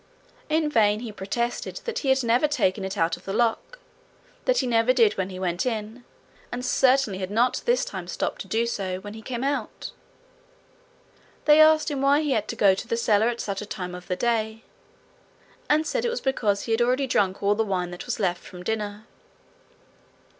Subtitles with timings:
[0.49, 3.77] In vain he protested that he had never taken it out of the lock
[4.45, 6.03] that he never did when he went in,
[6.51, 9.91] and certainly had not this time stopped to do so when he came out;
[11.45, 13.93] they asked him why he had to go to the cellar at such a time
[13.93, 14.63] of the day,
[15.69, 18.41] and said it was because he had already drunk all the wine that was left
[18.43, 19.05] from dinner.